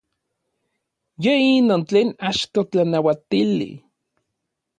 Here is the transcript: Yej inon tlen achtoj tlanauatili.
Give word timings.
Yej 1.23 1.43
inon 1.57 1.81
tlen 1.89 2.09
achtoj 2.29 2.65
tlanauatili. 2.71 3.71